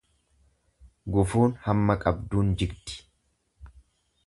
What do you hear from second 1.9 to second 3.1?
qabduun jigdi.